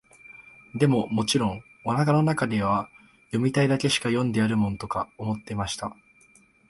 [0.73, 2.89] でも、もちろん、お腹の中では、
[3.27, 5.95] 読みたいだけしか読んでやるもんか、と思っていました。